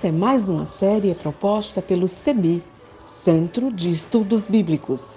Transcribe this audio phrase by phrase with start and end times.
[0.00, 2.64] Essa é mais uma série proposta pelo CEBI,
[3.04, 5.08] Centro de Estudos Bíblicos.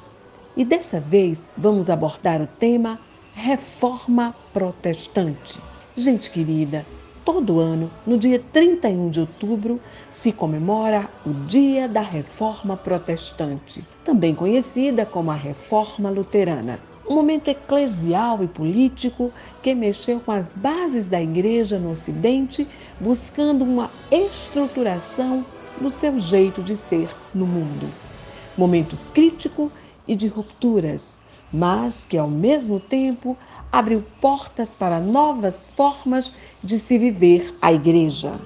[0.57, 2.99] E dessa vez vamos abordar o tema
[3.33, 5.57] Reforma Protestante.
[5.95, 6.85] Gente querida,
[7.23, 14.35] todo ano, no dia 31 de outubro, se comemora o Dia da Reforma Protestante, também
[14.35, 19.31] conhecida como a Reforma Luterana um momento eclesial e político
[19.61, 22.67] que mexeu com as bases da igreja no Ocidente,
[22.99, 25.45] buscando uma estruturação
[25.79, 27.91] do seu jeito de ser no mundo.
[28.57, 29.71] Momento crítico
[30.07, 31.19] e de rupturas,
[31.51, 33.37] mas que ao mesmo tempo
[33.71, 36.31] abriu portas para novas formas
[36.63, 38.39] de se viver a igreja.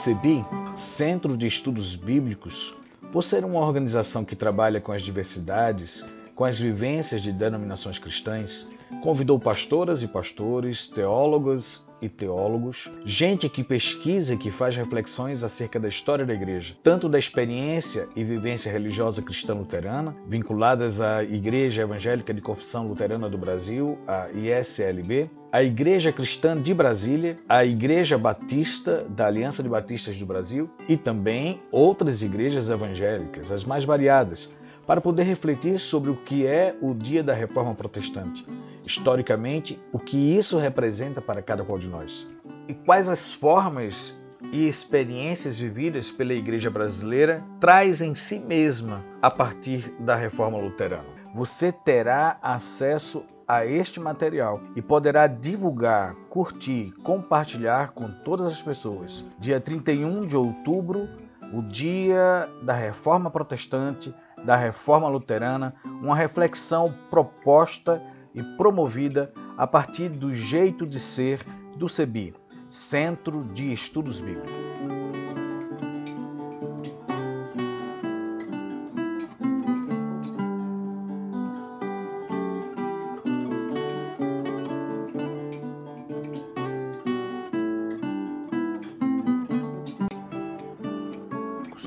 [0.00, 0.42] CEBI,
[0.74, 2.74] Centro de Estudos Bíblicos,
[3.12, 6.02] por ser uma organização que trabalha com as diversidades,
[6.34, 8.66] com as vivências de denominações cristãs,
[9.02, 15.78] convidou pastoras e pastores, teólogas e teólogos, gente que pesquisa e que faz reflexões acerca
[15.78, 21.82] da história da igreja, tanto da experiência e vivência religiosa cristã luterana, vinculadas à Igreja
[21.82, 28.16] Evangélica de Confissão Luterana do Brasil, a ISLB, a Igreja Cristã de Brasília, a Igreja
[28.16, 34.54] Batista da Aliança de Batistas do Brasil e também outras igrejas evangélicas, as mais variadas,
[34.86, 38.44] para poder refletir sobre o que é o Dia da Reforma Protestante,
[38.90, 42.28] historicamente, o que isso representa para cada qual de nós
[42.68, 44.20] e quais as formas
[44.52, 51.20] e experiências vividas pela Igreja brasileira traz em si mesma a partir da Reforma Luterana.
[51.34, 59.24] Você terá acesso a este material e poderá divulgar, curtir, compartilhar com todas as pessoas.
[59.38, 61.08] Dia 31 de outubro,
[61.52, 64.14] o dia da Reforma Protestante,
[64.44, 68.00] da Reforma Luterana, uma reflexão proposta
[68.34, 71.44] e promovida a partir do jeito de ser
[71.76, 72.34] do CEBI,
[72.68, 74.70] Centro de Estudos Bíblicos.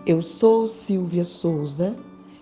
[0.05, 1.95] Eu sou Silvia Souza,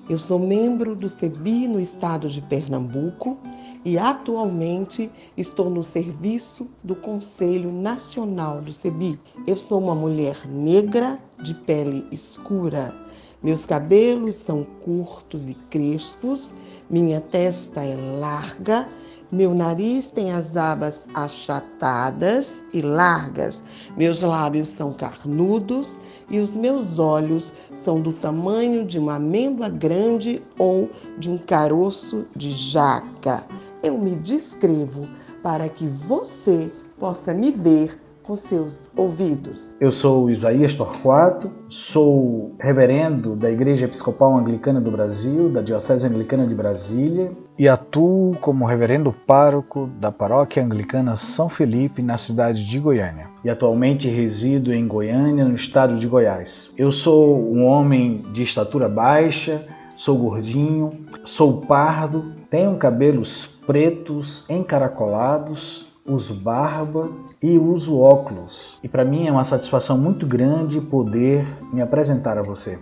[0.09, 3.37] eu sou membro do CEBI no estado de Pernambuco
[3.83, 9.19] e atualmente estou no serviço do Conselho Nacional do CEBI.
[9.47, 12.93] Eu sou uma mulher negra de pele escura.
[13.41, 16.53] Meus cabelos são curtos e crespos,
[16.89, 18.87] minha testa é larga,
[19.31, 23.63] meu nariz tem as abas achatadas e largas,
[23.97, 25.97] meus lábios são carnudos
[26.29, 32.25] e os meus olhos são do tamanho de uma amêndoa grande ou de um caroço
[32.35, 33.47] de jaca.
[33.83, 35.07] Eu me descrevo
[35.41, 39.75] para que você possa me ver com seus ouvidos.
[39.79, 46.45] Eu sou Isaías Torquato, sou reverendo da Igreja Episcopal Anglicana do Brasil, da Diocese Anglicana
[46.45, 52.79] de Brasília, e atuo como reverendo pároco da Paróquia Anglicana São Felipe, na cidade de
[52.79, 53.29] Goiânia.
[53.43, 56.71] E atualmente resido em Goiânia, no estado de Goiás.
[56.77, 59.65] Eu sou um homem de estatura baixa,
[59.97, 60.91] sou gordinho,
[61.25, 67.09] sou pardo, tenho cabelos pretos encaracolados, uso barba
[67.41, 68.77] e uso óculos.
[68.83, 72.77] E para mim é uma satisfação muito grande poder me apresentar a você.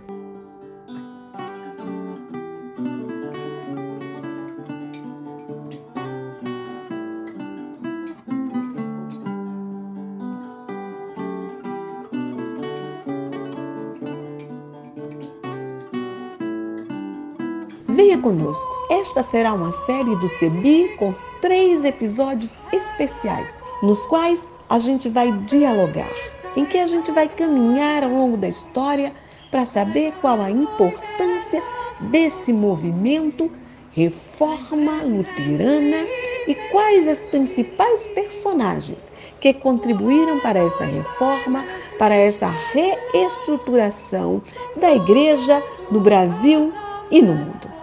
[18.00, 18.66] Venha conosco.
[18.88, 25.30] Esta será uma série do CEBI com três episódios especiais, nos quais a gente vai
[25.40, 26.08] dialogar,
[26.56, 29.12] em que a gente vai caminhar ao longo da história
[29.50, 31.62] para saber qual a importância
[32.08, 33.52] desse movimento
[33.90, 36.06] Reforma Luterana
[36.48, 39.12] e quais as principais personagens
[39.42, 41.66] que contribuíram para essa reforma,
[41.98, 44.40] para essa reestruturação
[44.74, 46.72] da igreja no Brasil
[47.10, 47.79] e no mundo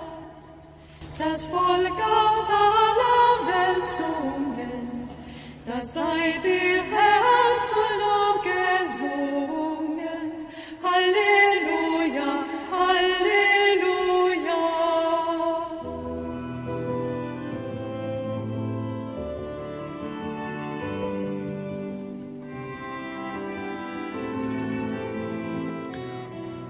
[1.18, 4.48] das Volk aus aller Welt zum
[5.66, 10.30] das sei dir Herr zu Lob gesungen.
[10.82, 12.32] Halleluja,
[12.72, 14.62] Halleluja.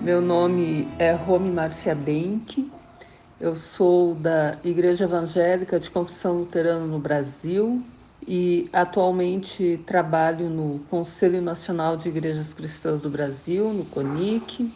[0.02, 2.77] Meu nome é Romy Marcia Benck
[3.39, 7.84] eu sou da Igreja Evangélica de Confissão Luterana no Brasil
[8.28, 14.72] e atualmente trabalho no Conselho Nacional de Igrejas Cristãs do Brasil, no CONIC,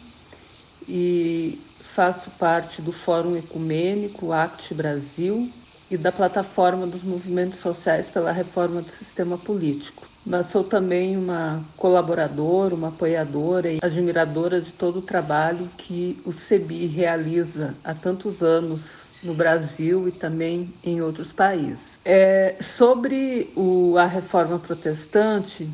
[0.88, 5.52] e faço parte do Fórum Ecumênico ACT Brasil
[5.92, 11.64] e da plataforma dos movimentos sociais pela reforma do sistema político mas sou também uma
[11.76, 18.42] colaboradora, uma apoiadora e admiradora de todo o trabalho que o CEBI realiza há tantos
[18.42, 21.98] anos no Brasil e também em outros países.
[22.04, 25.68] É, sobre o, a reforma protestante,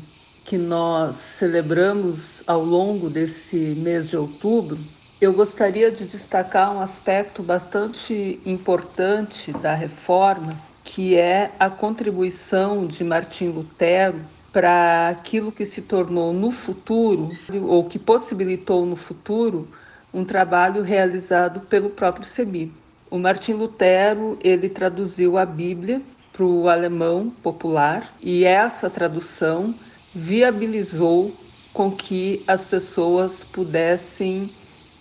[0.45, 4.79] que nós celebramos ao longo desse mês de outubro,
[5.21, 13.03] eu gostaria de destacar um aspecto bastante importante da reforma, que é a contribuição de
[13.03, 14.21] Martim Lutero
[14.53, 17.31] para aquilo que se tornou no futuro,
[17.67, 19.67] ou que possibilitou no futuro,
[20.13, 22.71] um trabalho realizado pelo próprio Sebi.
[23.11, 26.01] O Martim Lutero ele traduziu a Bíblia
[26.31, 29.75] para o alemão popular e essa tradução
[30.15, 31.35] viabilizou
[31.73, 34.49] com que as pessoas pudessem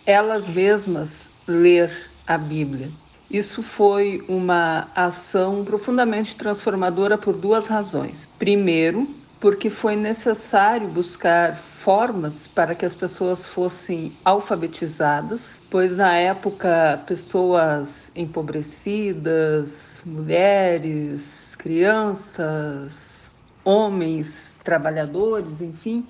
[0.09, 1.93] elas mesmas ler
[2.27, 2.89] a Bíblia.
[3.31, 8.27] Isso foi uma ação profundamente transformadora por duas razões.
[8.39, 9.07] Primeiro,
[9.39, 18.11] porque foi necessário buscar formas para que as pessoas fossem alfabetizadas, pois na época pessoas
[18.17, 23.31] empobrecidas, mulheres, crianças,
[23.63, 26.03] homens, trabalhadores, enfim,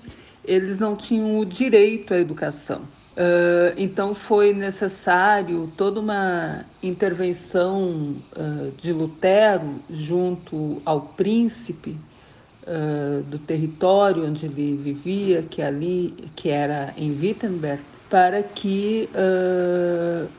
[0.45, 2.83] eles não tinham o direito à educação.
[3.19, 11.97] Uh, então foi necessário toda uma intervenção uh, de Lutero junto ao príncipe
[12.63, 19.07] uh, do território onde ele vivia, que ali, que era em Wittenberg, para que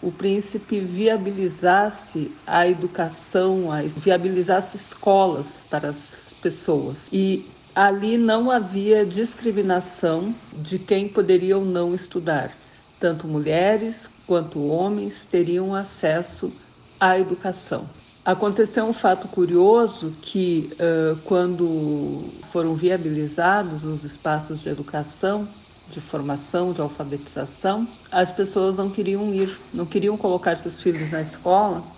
[0.02, 3.68] o príncipe viabilizasse a educação,
[3.98, 7.08] viabilizasse escolas para as pessoas.
[7.12, 12.59] E ali não havia discriminação de quem poderia ou não estudar.
[13.00, 16.56] Tanto mulheres quanto homens teriam acesso
[17.00, 17.90] à educação.
[18.24, 25.54] Aconteceu um fato curioso que, uh, quando foram viabilizados os espaços de educação,
[25.88, 31.22] de formação, de alfabetização, as pessoas não queriam ir, não queriam colocar seus filhos na
[31.22, 31.96] escola,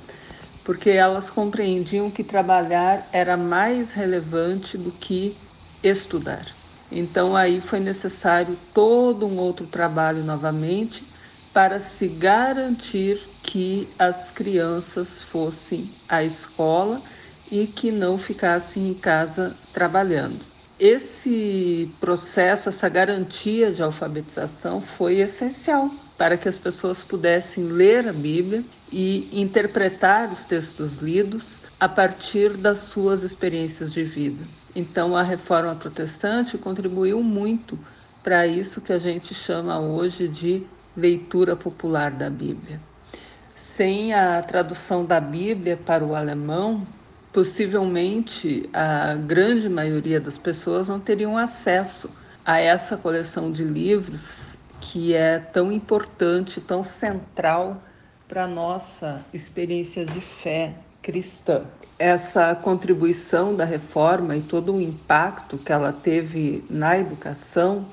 [0.64, 5.38] porque elas compreendiam que trabalhar era mais relevante do que
[5.82, 6.61] estudar.
[6.94, 11.02] Então aí foi necessário todo um outro trabalho novamente
[11.52, 17.02] para se garantir que as crianças fossem à escola
[17.50, 20.44] e que não ficassem em casa trabalhando.
[20.78, 28.12] Esse processo, essa garantia de alfabetização foi essencial para que as pessoas pudessem ler a
[28.12, 34.44] Bíblia e interpretar os textos lidos a partir das suas experiências de vida.
[34.74, 37.78] Então, a reforma protestante contribuiu muito
[38.22, 42.80] para isso que a gente chama hoje de leitura popular da Bíblia.
[43.54, 46.86] Sem a tradução da Bíblia para o alemão,
[47.32, 52.10] possivelmente a grande maioria das pessoas não teriam acesso
[52.44, 57.82] a essa coleção de livros que é tão importante, tão central
[58.28, 61.62] para a nossa experiência de fé cristã.
[61.98, 67.86] Essa contribuição da reforma e todo o impacto que ela teve na educação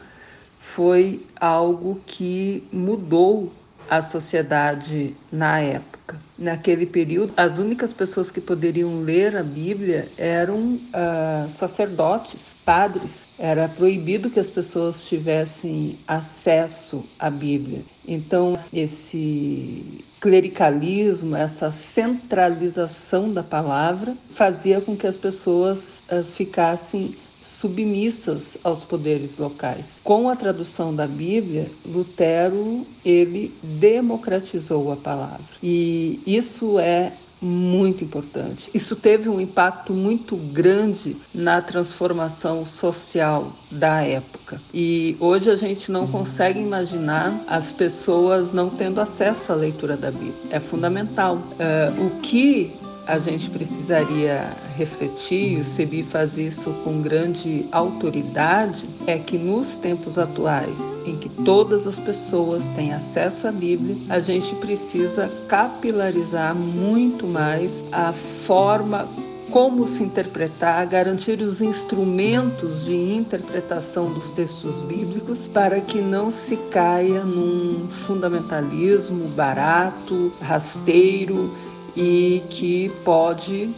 [0.60, 3.52] foi algo que mudou
[3.90, 6.16] a sociedade na época.
[6.38, 13.28] Naquele período, as únicas pessoas que poderiam ler a Bíblia eram uh, sacerdotes, padres.
[13.38, 17.82] Era proibido que as pessoas tivessem acesso à Bíblia.
[18.08, 28.58] Então, esse clericalismo, essa centralização da palavra, fazia com que as pessoas uh, ficassem submissas
[28.64, 30.00] aos poderes locais.
[30.04, 35.44] Com a tradução da Bíblia, Lutero ele democratizou a palavra.
[35.62, 37.12] E isso é
[37.42, 38.70] muito importante.
[38.74, 44.62] Isso teve um impacto muito grande na transformação social da época.
[44.74, 50.12] E hoje a gente não consegue imaginar as pessoas não tendo acesso à leitura da
[50.12, 50.34] Bíblia.
[50.50, 51.36] É fundamental.
[51.36, 52.74] Uh, o que
[53.10, 59.76] a gente precisaria refletir, e o CEBI faz isso com grande autoridade, é que nos
[59.78, 66.54] tempos atuais, em que todas as pessoas têm acesso à Bíblia, a gente precisa capilarizar
[66.54, 68.14] muito mais a
[68.46, 69.08] forma
[69.50, 76.56] como se interpretar, garantir os instrumentos de interpretação dos textos bíblicos para que não se
[76.70, 81.52] caia num fundamentalismo barato, rasteiro
[82.00, 83.70] e que pode,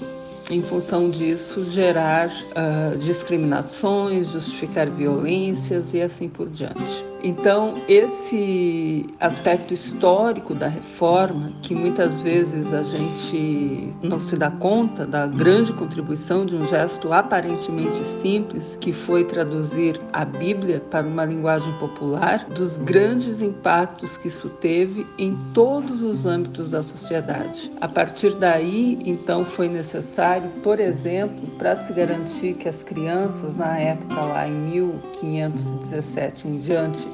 [0.51, 7.11] em função disso, gerar uh, discriminações, justificar violências e assim por diante.
[7.24, 15.06] Então, esse aspecto histórico da reforma, que muitas vezes a gente não se dá conta
[15.06, 21.25] da grande contribuição de um gesto aparentemente simples, que foi traduzir a Bíblia para uma
[21.25, 27.72] linguagem popular, dos grandes impactos que isso teve em todos os âmbitos da sociedade.
[27.80, 33.78] A partir daí, então, foi necessário, por exemplo, para se garantir que as crianças, na
[33.78, 37.11] época lá em 1517 em diante,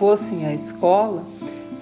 [0.00, 1.22] fossem à escola,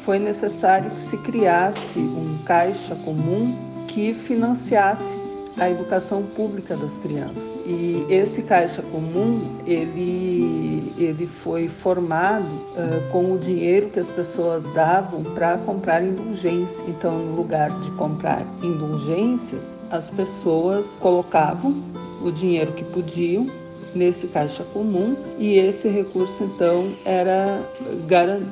[0.05, 3.55] foi necessário que se criasse um caixa comum
[3.87, 5.15] que financiasse
[5.57, 7.43] a educação pública das crianças.
[7.65, 14.65] E esse caixa comum, ele, ele foi formado uh, com o dinheiro que as pessoas
[14.75, 16.85] davam para comprar indulgência.
[16.89, 21.83] Então, no lugar de comprar indulgências, as pessoas colocavam
[22.21, 23.47] o dinheiro que podiam
[23.95, 27.63] nesse caixa comum e esse recurso então era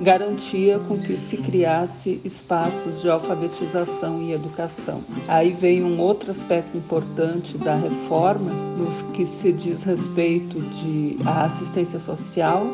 [0.00, 5.02] garantia com que se criasse espaços de alfabetização e educação.
[5.28, 11.44] Aí vem um outro aspecto importante da reforma nos que se diz respeito de à
[11.44, 12.66] assistência social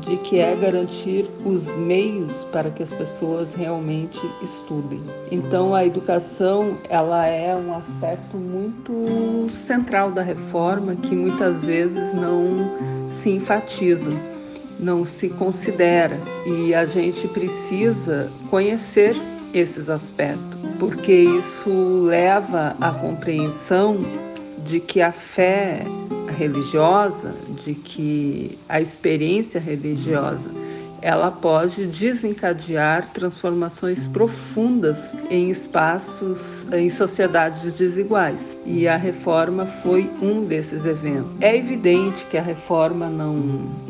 [0.00, 5.00] de que é garantir os meios para que as pessoas realmente estudem.
[5.30, 12.70] Então a educação, ela é um aspecto muito central da reforma que muitas vezes não
[13.12, 14.10] se enfatiza,
[14.78, 19.16] não se considera e a gente precisa conhecer
[19.52, 23.96] esses aspectos, porque isso leva à compreensão
[24.64, 25.82] de que a fé
[26.38, 30.48] religiosa, de que a experiência religiosa
[31.00, 36.40] ela pode desencadear transformações profundas em espaços,
[36.72, 38.56] em sociedades desiguais.
[38.66, 41.30] E a reforma foi um desses eventos.
[41.40, 43.36] É evidente que a reforma não,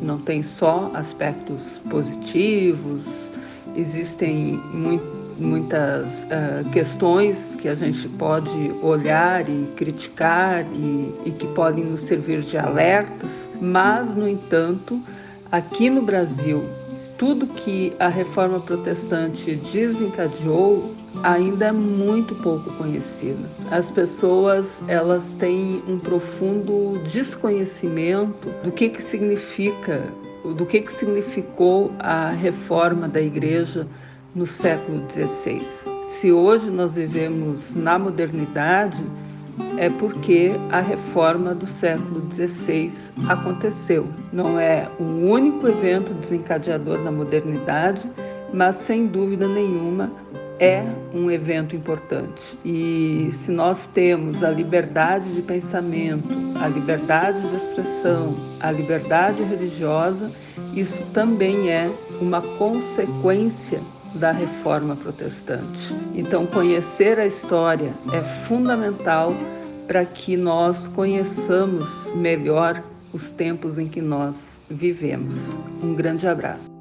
[0.02, 3.32] não tem só aspectos positivos,
[3.74, 8.50] existem muito muitas uh, questões que a gente pode
[8.82, 15.00] olhar e criticar e, e que podem nos servir de alertas, mas, no entanto,
[15.50, 16.64] aqui no Brasil,
[17.16, 23.48] tudo que a reforma protestante desencadeou ainda é muito pouco conhecida.
[23.70, 30.04] As pessoas elas têm um profundo desconhecimento do que, que significa,
[30.44, 33.86] do que, que significou a reforma da igreja
[34.38, 35.60] no século XVI.
[36.20, 39.02] Se hoje nós vivemos na modernidade,
[39.76, 42.92] é porque a reforma do século XVI
[43.28, 44.06] aconteceu.
[44.32, 48.08] Não é um único evento desencadeador da modernidade,
[48.54, 50.12] mas sem dúvida nenhuma
[50.60, 52.58] é um evento importante.
[52.64, 56.28] E se nós temos a liberdade de pensamento,
[56.60, 60.30] a liberdade de expressão, a liberdade religiosa,
[60.74, 61.90] isso também é
[62.20, 63.80] uma consequência
[64.14, 65.94] da reforma protestante.
[66.14, 69.34] Então, conhecer a história é fundamental
[69.86, 75.58] para que nós conheçamos melhor os tempos em que nós vivemos.
[75.82, 76.77] Um grande abraço.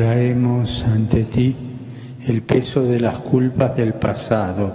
[0.00, 1.54] Traemos ante ti
[2.26, 4.72] el peso de las culpas del pasado,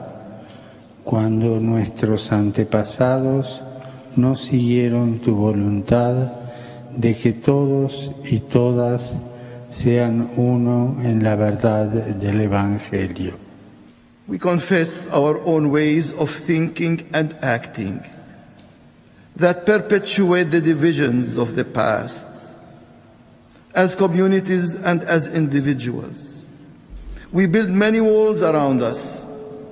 [1.04, 3.64] cuando nuestros antepasados
[4.16, 6.32] no siguieron tu voluntad
[6.96, 9.18] de que todos y todas
[9.72, 13.34] sean uno en la verdad del Evangelio.
[14.28, 18.00] We confess our own ways of thinking and acting
[19.36, 22.35] that perpetuate the divisions of the past
[23.76, 26.46] as communities and as individuals.
[27.32, 29.26] We build many walls around us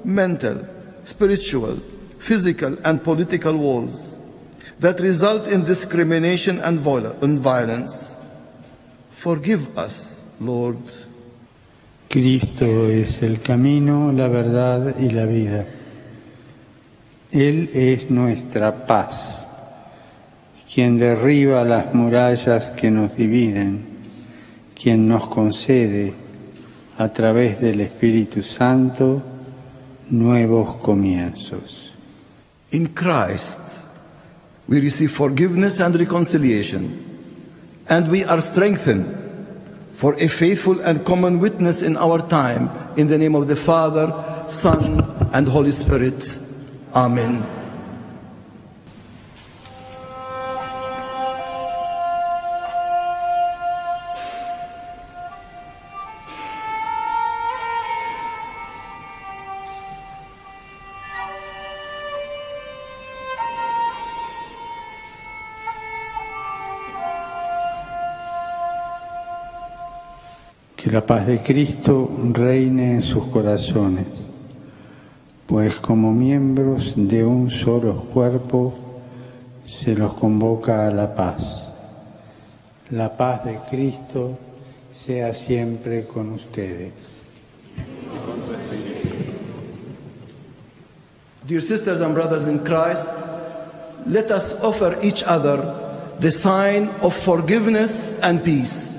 [0.03, 0.67] mental,
[1.03, 1.77] spiritual,
[2.19, 4.19] physical, and political walls
[4.79, 8.19] that result in discrimination and violence.
[9.11, 10.79] Forgive us, Lord.
[12.09, 15.65] Cristo es el camino, la verdad y la vida.
[17.31, 19.47] Él es nuestra paz,
[20.71, 23.92] quien derriba las murallas que nos dividen,
[24.83, 26.13] quien nos concede
[26.97, 29.23] a través del Espíritu Santo
[30.09, 31.93] nuevos comienzos.
[32.71, 33.61] In Christ,
[34.67, 36.99] we receive forgiveness and reconciliation,
[37.87, 39.05] and we are strengthened
[39.93, 42.69] for a faithful and common witness in our time.
[42.97, 44.11] In the name of the Father,
[44.49, 44.99] Son,
[45.33, 46.39] and Holy Spirit.
[46.93, 47.62] Amen.
[70.93, 74.05] La paz de Cristo reine en sus corazones,
[75.47, 78.75] pues como miembros de un solo cuerpo
[79.65, 81.69] se los convoca a la paz.
[82.91, 84.37] La paz de Cristo
[84.91, 87.23] sea siempre con ustedes.
[91.47, 93.07] Dear sisters and brothers in Christ,
[94.05, 95.57] let us offer each other
[96.19, 98.92] the sign of forgiveness and peace.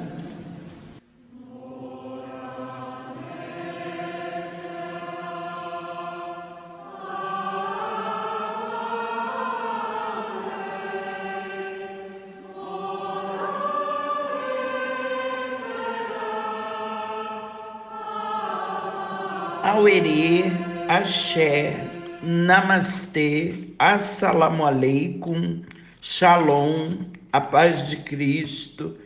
[21.05, 21.85] Axé,
[22.23, 25.61] Namastê, Assalamu Alaikum,
[26.01, 26.95] Shalom,
[27.31, 28.97] a paz de Cristo,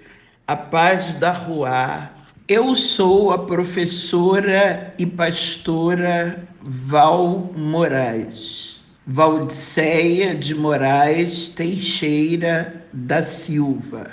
[0.46, 2.12] a paz da Ruá.
[2.46, 14.08] Eu sou a professora e pastora Val Moraes, Valdiceia de Moraes Teixeira da Silva.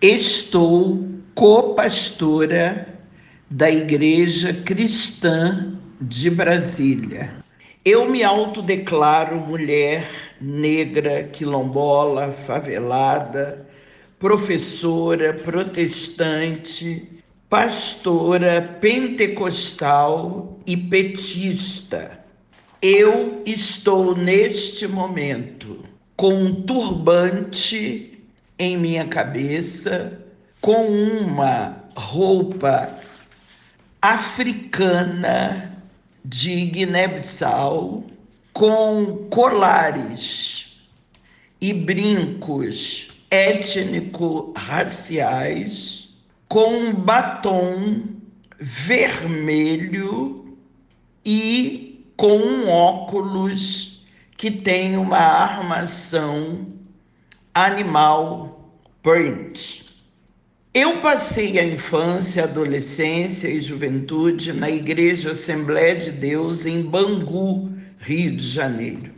[0.00, 2.86] Estou co-pastora
[3.50, 5.74] da Igreja Cristã
[6.08, 7.32] de Brasília.
[7.84, 10.08] Eu me autodeclaro mulher
[10.40, 13.66] negra, quilombola, favelada,
[14.18, 17.08] professora, protestante,
[17.48, 22.18] pastora, pentecostal e petista.
[22.82, 25.84] Eu estou neste momento
[26.16, 28.22] com um turbante
[28.58, 30.20] em minha cabeça,
[30.60, 32.98] com uma roupa
[34.00, 35.73] africana
[36.24, 38.04] de Guiné-Bissau
[38.52, 40.76] com colares
[41.60, 46.10] e brincos étnico-raciais
[46.48, 48.02] com batom
[48.58, 50.56] vermelho
[51.24, 54.04] e com um óculos
[54.36, 56.66] que tem uma armação
[57.52, 59.83] animal print.
[60.76, 68.32] Eu passei a infância, adolescência e juventude na Igreja Assembleia de Deus em Bangu, Rio
[68.32, 69.12] de Janeiro,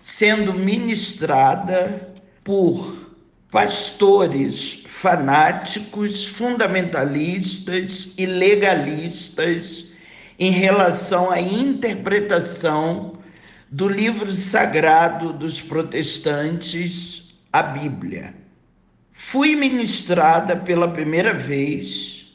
[0.00, 3.08] sendo ministrada por
[3.52, 9.92] pastores fanáticos, fundamentalistas e legalistas
[10.40, 13.12] em relação à interpretação
[13.70, 18.39] do livro sagrado dos protestantes, a Bíblia.
[19.22, 22.26] Fui ministrada pela primeira vez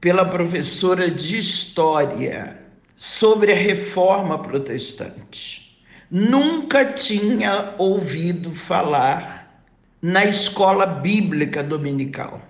[0.00, 2.58] pela professora de História
[2.96, 5.76] sobre a reforma protestante.
[6.10, 9.62] Nunca tinha ouvido falar
[10.00, 12.40] na escola bíblica dominical.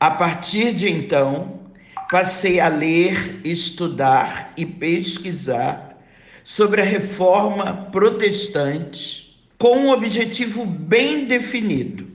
[0.00, 1.60] A partir de então,
[2.10, 5.96] passei a ler, estudar e pesquisar
[6.42, 12.09] sobre a reforma protestante com um objetivo bem definido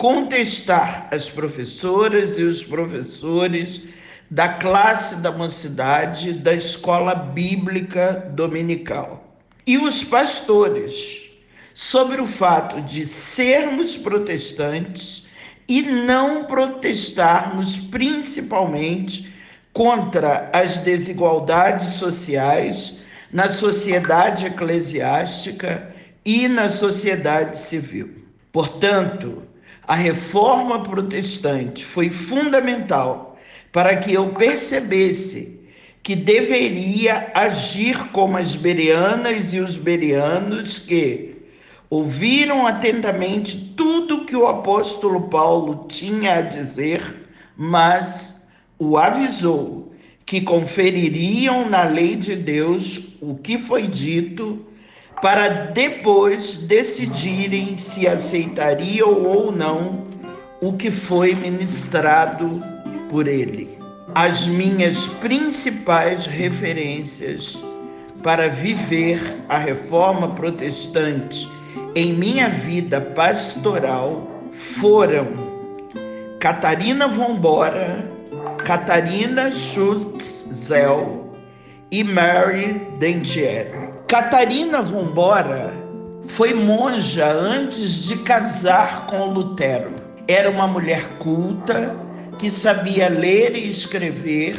[0.00, 3.82] contestar as professoras e os professores
[4.30, 9.36] da classe da mocidade da escola bíblica dominical
[9.66, 11.30] e os pastores
[11.74, 15.26] sobre o fato de sermos protestantes
[15.68, 19.30] e não protestarmos principalmente
[19.70, 28.24] contra as desigualdades sociais na sociedade eclesiástica e na sociedade civil.
[28.50, 29.49] Portanto,
[29.90, 33.36] a reforma protestante foi fundamental
[33.72, 35.58] para que eu percebesse
[36.00, 41.38] que deveria agir como as berianas e os berianos que
[41.90, 47.26] ouviram atentamente tudo que o apóstolo Paulo tinha a dizer,
[47.56, 48.32] mas
[48.78, 49.92] o avisou
[50.24, 54.64] que confeririam na lei de Deus o que foi dito,
[55.22, 60.04] para depois decidirem se aceitariam ou não
[60.60, 62.60] o que foi ministrado
[63.10, 63.78] por ele.
[64.14, 67.58] As minhas principais referências
[68.22, 71.48] para viver a reforma protestante
[71.94, 75.28] em minha vida pastoral foram
[76.38, 78.04] Catarina Vombora,
[78.64, 81.34] Catarina Schultz-Zell
[81.90, 83.89] e Mary Dentier.
[84.10, 85.72] Catarina Vombora
[86.24, 89.92] foi monja antes de casar com Lutero.
[90.26, 91.96] Era uma mulher culta
[92.36, 94.58] que sabia ler e escrever,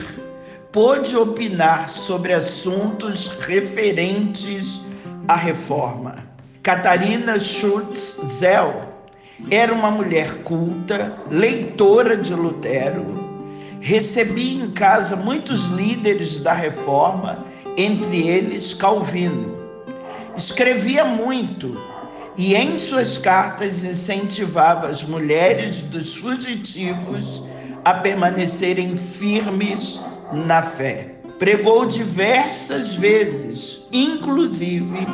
[0.72, 4.82] pôde opinar sobre assuntos referentes
[5.28, 6.20] à reforma.
[6.64, 8.84] Catarina Schultz-Zell
[9.50, 13.06] era uma mulher culta, leitora de Lutero,
[13.82, 19.56] recebia em casa muitos líderes da reforma, entre eles Calvino.
[20.36, 21.80] Escrevia muito
[22.38, 27.44] e em suas cartas incentivava as mulheres dos fugitivos
[27.84, 31.16] a permanecerem firmes na fé.
[31.38, 35.08] Pregou diversas vezes, inclusive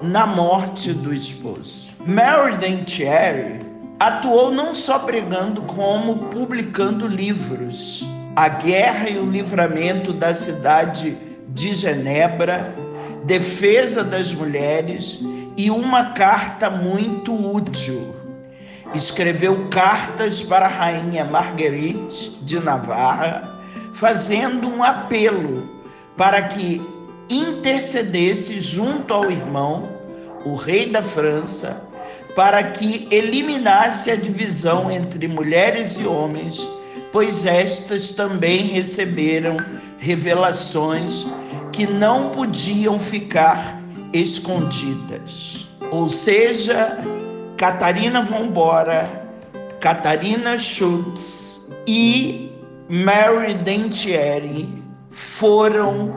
[0.00, 1.92] na morte do esposo.
[2.06, 3.60] Mary Dentieri
[3.98, 8.06] atuou não só pregando, como publicando livros.
[8.36, 11.16] A Guerra e o Livramento da Cidade
[11.54, 12.76] de Genebra,
[13.24, 15.20] Defesa das Mulheres
[15.56, 18.14] e uma carta muito útil.
[18.92, 23.48] Escreveu cartas para a rainha Marguerite de Navarra,
[23.94, 25.68] fazendo um apelo
[26.16, 26.82] para que
[27.30, 29.88] intercedesse junto ao irmão
[30.44, 31.82] o rei da França,
[32.36, 36.68] para que eliminasse a divisão entre mulheres e homens,
[37.12, 39.56] pois estas também receberam
[39.98, 41.26] revelações
[41.74, 43.82] que não podiam ficar
[44.12, 45.68] escondidas.
[45.90, 46.96] Ou seja,
[47.56, 49.08] Catarina Vombora,
[49.80, 52.52] Catarina Schultz e
[52.88, 54.68] Mary Dentieri
[55.10, 56.14] foram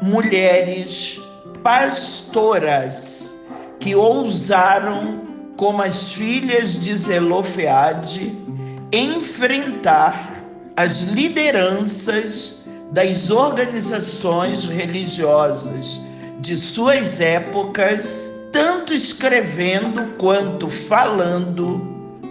[0.00, 1.20] mulheres
[1.62, 3.34] pastoras
[3.78, 5.20] que ousaram,
[5.58, 8.34] como as filhas de Zelofeade,
[8.90, 10.42] enfrentar
[10.74, 16.00] as lideranças das organizações religiosas
[16.40, 21.80] de suas épocas, tanto escrevendo quanto falando,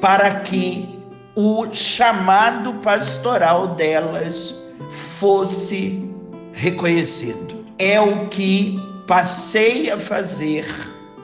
[0.02, 1.00] para que
[1.36, 4.56] o chamado pastoral delas
[4.89, 6.10] fosse
[6.54, 7.65] reconhecido.
[7.78, 10.65] É o que passei a fazer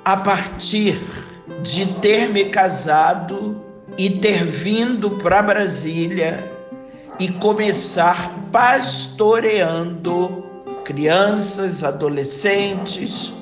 [0.04, 1.00] a partir
[1.62, 3.64] de ter me casado
[3.98, 6.52] e ter vindo para Brasília
[7.20, 10.44] e começar pastoreando
[10.84, 13.34] crianças, adolescentes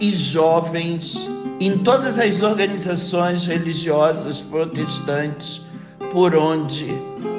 [0.00, 1.28] e jovens
[1.60, 5.62] em todas as organizações religiosas protestantes
[6.10, 6.86] por onde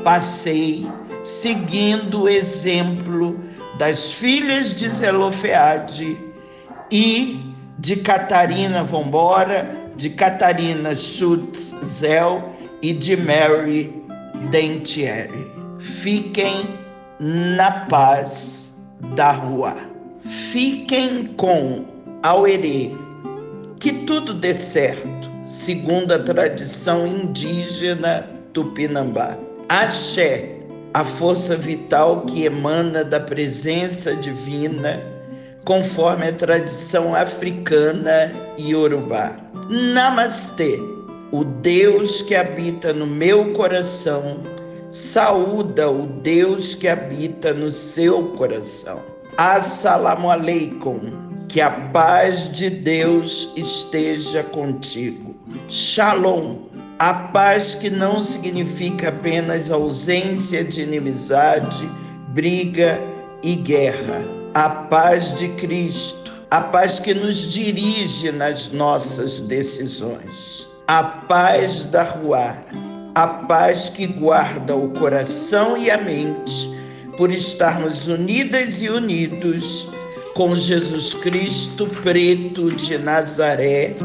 [0.03, 0.89] passei,
[1.23, 3.37] seguindo o exemplo
[3.77, 6.17] das filhas de Zelofeade
[6.91, 12.43] e de Catarina Vombora, de Catarina Schutz Zell
[12.81, 13.93] e de Mary
[14.49, 15.62] Dentieri.
[15.83, 16.79] Fiquem
[17.19, 18.73] na paz
[19.15, 19.75] da rua.
[20.21, 21.83] Fiquem com
[22.23, 22.91] Auerê.
[23.81, 29.37] Que tudo dê certo, segundo a tradição indígena tupinambá.
[29.67, 30.57] Axé,
[30.93, 35.01] a força vital que emana da presença divina
[35.65, 39.37] conforme a tradição africana e iorubá.
[39.69, 40.79] Namastê,
[41.33, 44.39] o Deus que habita no meu coração,
[44.93, 49.01] saúda o Deus que habita no seu coração.
[49.37, 50.99] Assalamu alaikum,
[51.49, 55.35] que a paz de Deus esteja contigo.
[55.67, 56.57] Shalom,
[56.99, 61.89] A paz que não significa apenas ausência de inimizade,
[62.27, 63.01] briga
[63.41, 64.21] e guerra.
[64.53, 70.67] A paz de Cristo, a paz que nos dirige nas nossas decisões.
[70.87, 72.55] A paz da rua,
[73.15, 76.69] a paz que guarda o coração e a mente,
[77.17, 79.87] por estarmos unidas e unidos
[80.33, 83.95] com Jesus Cristo preto de Nazaré.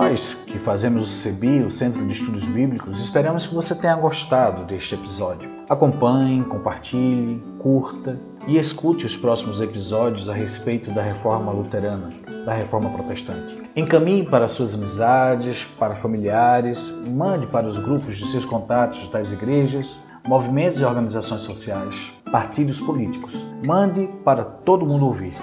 [0.00, 4.64] Nós que fazemos o CEBI, o Centro de Estudos Bíblicos, esperamos que você tenha gostado
[4.64, 5.46] deste episódio.
[5.68, 12.08] Acompanhe, compartilhe, curta e escute os próximos episódios a respeito da reforma luterana,
[12.46, 13.58] da reforma protestante.
[13.76, 20.00] Encaminhe para suas amizades, para familiares, mande para os grupos de seus contatos das igrejas,
[20.26, 23.44] movimentos e organizações sociais, partidos políticos.
[23.62, 25.36] Mande para todo mundo ouvir.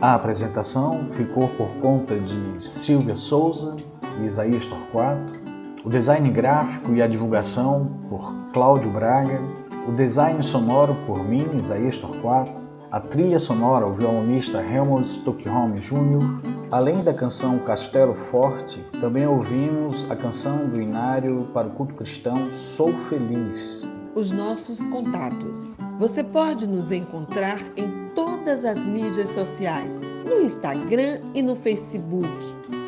[0.00, 3.76] A apresentação ficou por conta de Silvia Souza
[4.20, 5.40] e Isaías Torquato,
[5.84, 9.40] o design gráfico e a divulgação por Cláudio Braga,
[9.88, 16.40] o design sonoro por mim, Isaías Torquato, a trilha sonora, o violonista Helmut Stockholm Jr.,
[16.70, 22.36] além da canção Castelo Forte, também ouvimos a canção do Inário para o culto cristão
[22.52, 23.86] Sou Feliz.
[24.14, 25.76] Os nossos contatos.
[25.98, 32.28] Você pode nos encontrar em todas as mídias sociais, no Instagram e no Facebook,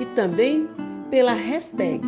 [0.01, 0.67] e também
[1.11, 2.03] pela hashtag,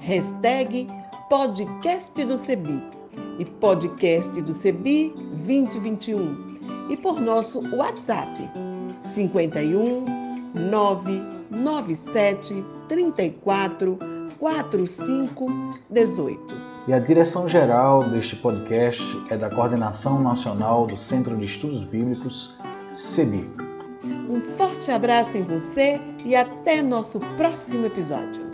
[0.00, 0.86] hashtag
[1.28, 2.82] podcast do Cebi
[3.38, 5.14] e podcast do Cebi
[5.46, 6.46] 2021
[6.90, 8.50] e por nosso WhatsApp
[9.00, 10.04] 51
[10.70, 13.98] 997 34
[14.38, 15.46] 45
[15.88, 16.70] 18.
[16.88, 22.56] E a direção geral deste podcast é da Coordenação Nacional do Centro de Estudos Bíblicos,
[22.92, 23.69] CEBI.
[24.40, 28.49] Um forte abraço em você e até nosso próximo episódio.